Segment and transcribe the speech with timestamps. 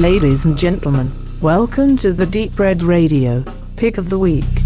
[0.00, 1.12] Ladies and gentlemen,
[1.42, 3.44] welcome to the Deep Red Radio
[3.76, 4.59] Pick of the Week.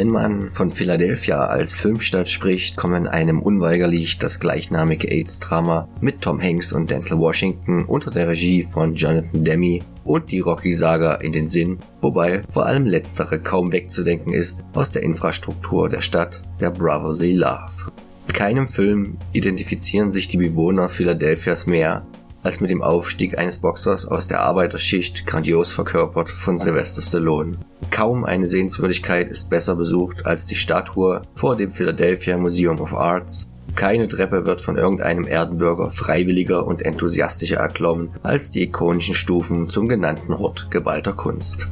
[0.00, 6.40] Wenn man von Philadelphia als Filmstadt spricht, kommen einem unweigerlich das gleichnamige AIDS-Drama mit Tom
[6.40, 11.48] Hanks und Denzel Washington unter der Regie von Jonathan Demme und die Rocky-Saga in den
[11.48, 17.34] Sinn, wobei vor allem letztere kaum wegzudenken ist aus der Infrastruktur der Stadt, der Brotherly
[17.34, 17.92] Love.
[18.26, 22.06] In keinem Film identifizieren sich die Bewohner Philadelphias mehr
[22.42, 27.58] als mit dem Aufstieg eines Boxers aus der Arbeiterschicht grandios verkörpert von Sylvester Stallone.
[27.90, 33.48] Kaum eine Sehenswürdigkeit ist besser besucht als die Statue vor dem Philadelphia Museum of Arts.
[33.76, 39.88] Keine Treppe wird von irgendeinem Erdenbürger freiwilliger und enthusiastischer erklommen als die ikonischen Stufen zum
[39.88, 41.68] genannten Hort geballter Kunst.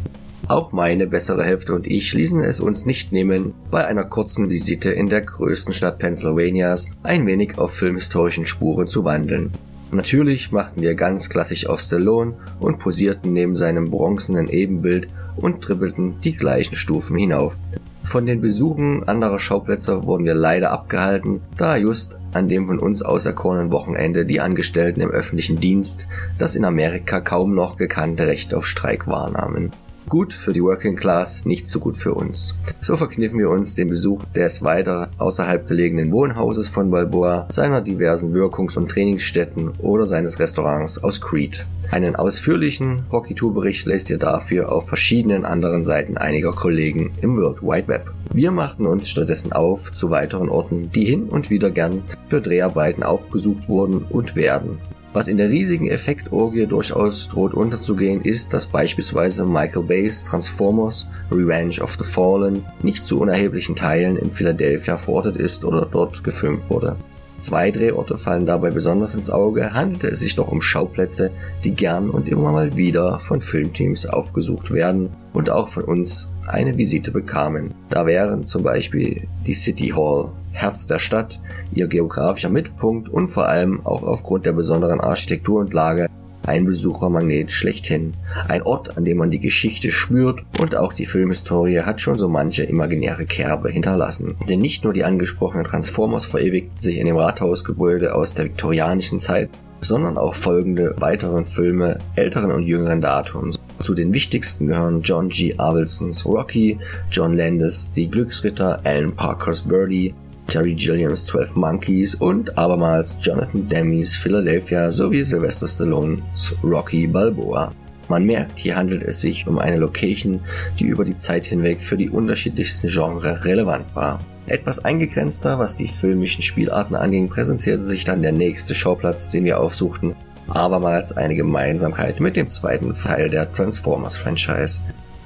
[0.49, 4.91] Auch meine bessere Hälfte und ich ließen es uns nicht nehmen, bei einer kurzen Visite
[4.91, 9.53] in der größten Stadt Pennsylvanias ein wenig auf filmhistorischen Spuren zu wandeln.
[9.91, 16.21] Natürlich machten wir ganz klassisch auf Stallone und posierten neben seinem bronzenen Ebenbild und trippelten
[16.21, 17.59] die gleichen Stufen hinauf.
[18.03, 23.03] Von den Besuchen anderer Schauplätze wurden wir leider abgehalten, da just an dem von uns
[23.03, 28.67] auserkorenen Wochenende die Angestellten im öffentlichen Dienst das in Amerika kaum noch gekannte Recht auf
[28.67, 29.73] Streik wahrnahmen.
[30.09, 32.55] Gut für die Working Class, nicht so gut für uns.
[32.81, 38.33] So verkniffen wir uns den Besuch des weiter außerhalb gelegenen Wohnhauses von Balboa, seiner diversen
[38.33, 41.67] Wirkungs- und Trainingsstätten oder seines Restaurants aus Crete.
[41.91, 47.37] Einen ausführlichen Rocky Tour Bericht lässt ihr dafür auf verschiedenen anderen Seiten einiger Kollegen im
[47.37, 48.11] World Wide Web.
[48.33, 53.03] Wir machten uns stattdessen auf zu weiteren Orten, die hin und wieder gern für Dreharbeiten
[53.03, 54.79] aufgesucht wurden und werden.
[55.13, 61.81] Was in der riesigen Effektorgie durchaus droht unterzugehen, ist, dass beispielsweise Michael Bays Transformers Revenge
[61.81, 66.97] of the Fallen nicht zu unerheblichen Teilen in Philadelphia verortet ist oder dort gefilmt wurde.
[67.39, 71.31] Zwei Drehorte fallen dabei besonders ins Auge, handelte es sich doch um Schauplätze,
[71.63, 76.77] die gern und immer mal wieder von Filmteams aufgesucht werden und auch von uns eine
[76.77, 77.75] Visite bekamen.
[77.91, 81.41] Da wären zum Beispiel die City Hall, Herz der Stadt,
[81.73, 86.09] ihr geografischer Mittelpunkt und vor allem auch aufgrund der besonderen Architektur und Lage
[86.49, 88.15] ein Besuchermagnet schlechthin.
[88.49, 92.29] Ein Ort, an dem man die Geschichte spürt und auch die Filmhistorie hat schon so
[92.29, 94.37] manche imaginäre Kerbe hinterlassen.
[94.49, 99.51] Denn nicht nur die angesprochenen Transformers verewigten sich in dem Rathausgebäude aus der viktorianischen Zeit,
[99.81, 103.61] sondern auch folgende weiteren Filme älteren und jüngeren Datums.
[103.81, 105.55] Zu den wichtigsten gehören John G.
[105.57, 106.79] Avildsen's Rocky,
[107.11, 110.15] John Landis Die Glücksritter, Alan Parkers Birdie,
[110.49, 117.71] Terry Gilliams 12 Monkeys und abermals Jonathan Demme's Philadelphia sowie Sylvester Stallones Rocky Balboa.
[118.09, 120.41] Man merkt, hier handelt es sich um eine Location,
[120.79, 124.21] die über die Zeit hinweg für die unterschiedlichsten Genres relevant war.
[124.47, 129.61] Etwas eingegrenzter, was die filmischen Spielarten anging, präsentierte sich dann der nächste Schauplatz, den wir
[129.61, 130.17] aufsuchten,
[130.49, 134.81] abermals eine Gemeinsamkeit mit dem zweiten Teil der Transformers-Franchise.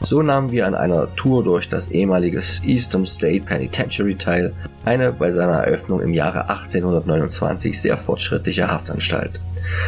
[0.05, 4.53] So nahmen wir an einer Tour durch das ehemalige Eastern State Penitentiary teil,
[4.85, 9.41] eine bei seiner Eröffnung im Jahre 1829 sehr fortschrittliche Haftanstalt.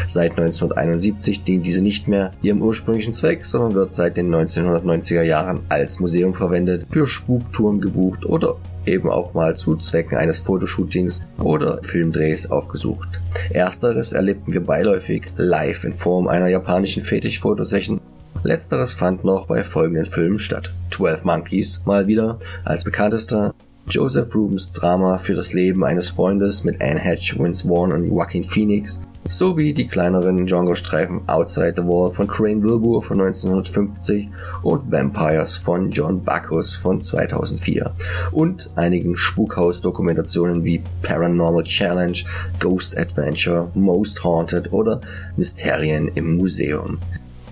[0.07, 5.61] Seit 1971 dient diese nicht mehr ihrem ursprünglichen Zweck, sondern wird seit den 1990er Jahren
[5.69, 11.81] als Museum verwendet, für Spuktouren gebucht oder eben auch mal zu Zwecken eines Fotoshootings oder
[11.83, 13.09] Filmdrehs aufgesucht.
[13.51, 18.01] Ersteres erlebten wir beiläufig live in Form einer japanischen Fetisch-Fotosession
[18.45, 20.75] Letzteres fand noch bei folgenden Filmen statt.
[20.91, 23.55] 12 Monkeys mal wieder als bekanntester
[23.89, 28.45] Joseph Rubens Drama für das Leben eines Freundes mit Anne Hatch, Vince Vaughn und Joaquin
[28.45, 34.29] Phoenix sowie die kleineren Genrestreifen Outside the Wall von Crane Wilbur von 1950
[34.63, 37.95] und Vampires von John Bacchus von 2004
[38.33, 42.19] und einigen Spukhaus-Dokumentationen wie Paranormal Challenge,
[42.61, 45.01] Ghost Adventure, Most Haunted oder
[45.37, 46.99] Mysterien im Museum.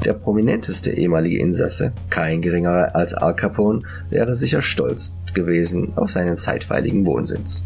[0.05, 6.37] Der prominenteste ehemalige Insasse, kein geringerer als Al Capone, wäre sicher stolz gewesen auf seinen
[6.37, 7.65] zeitweiligen Wohnsitz.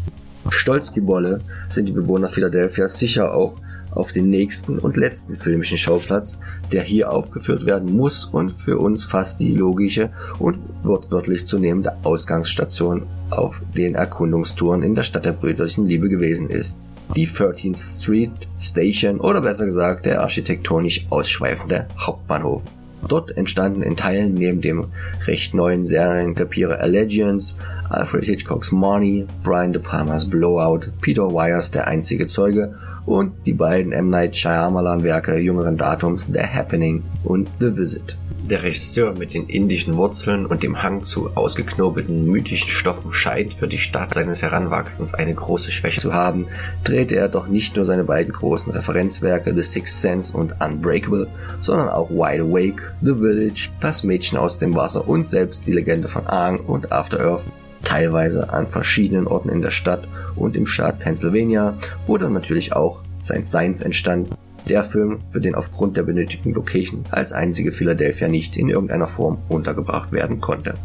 [0.49, 3.59] Stolz wie Bolle sind die Bewohner Philadelphias sicher auch
[3.91, 6.39] auf den nächsten und letzten filmischen Schauplatz,
[6.71, 11.93] der hier aufgeführt werden muss und für uns fast die logische und wortwörtlich zu nehmende
[12.03, 16.77] Ausgangsstation auf den Erkundungstouren in der Stadt der brüderlichen Liebe gewesen ist
[17.15, 22.65] die 13th Street Station oder besser gesagt der architektonisch ausschweifende Hauptbahnhof.
[23.07, 24.87] Dort entstanden in Teilen neben dem
[25.25, 27.55] recht neuen Serienkapierer Allegiance,
[27.89, 32.75] Alfred Hitchcocks Marnie, Brian De Palmas Blowout, Peter Wires Der einzige Zeuge
[33.05, 34.09] und die beiden M.
[34.09, 38.17] Night Shyamalan Werke jüngeren Datums The Happening und The Visit.
[38.49, 43.67] Der Regisseur mit den indischen Wurzeln und dem Hang zu ausgeknobelten mythischen Stoffen scheint für
[43.67, 46.47] die Stadt seines Heranwachsens eine große Schwäche zu haben,
[46.85, 51.27] drehte er doch nicht nur seine beiden großen Referenzwerke The Sixth Sense und Unbreakable,
[51.59, 56.07] sondern auch Wide Awake, The Village, Das Mädchen aus dem Wasser und selbst die Legende
[56.07, 57.47] von Aang und After Earth.
[57.83, 60.07] Teilweise an verschiedenen Orten in der Stadt
[60.37, 64.29] und im Staat Pennsylvania, wo dann natürlich auch sein Science entstand,
[64.67, 69.39] der Film, für den aufgrund der benötigten Location als einzige Philadelphia nicht in irgendeiner Form
[69.49, 70.75] untergebracht werden konnte.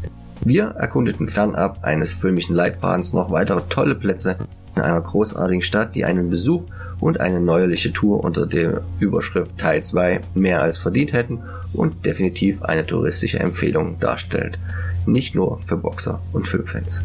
[0.45, 4.39] Wir erkundeten fernab eines filmischen Leitfadens noch weitere tolle Plätze
[4.75, 6.63] in einer großartigen Stadt, die einen Besuch
[6.99, 11.41] und eine neuerliche Tour unter der Überschrift Teil 2 mehr als verdient hätten
[11.73, 14.59] und definitiv eine touristische Empfehlung darstellt.
[15.07, 17.03] Nicht nur für Boxer und Filmfans.